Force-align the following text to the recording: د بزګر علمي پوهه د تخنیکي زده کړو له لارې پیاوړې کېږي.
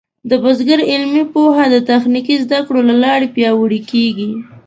د 0.29 0.31
بزګر 0.43 0.79
علمي 0.91 1.23
پوهه 1.33 1.65
د 1.73 1.75
تخنیکي 1.89 2.35
زده 2.43 2.59
کړو 2.67 2.81
له 2.89 2.95
لارې 3.03 3.27
پیاوړې 3.35 3.79
کېږي. 3.91 4.29